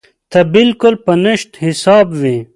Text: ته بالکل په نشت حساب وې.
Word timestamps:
ته 0.31 0.39
بالکل 0.53 0.93
په 1.05 1.13
نشت 1.25 1.49
حساب 1.63 2.07
وې. 2.21 2.37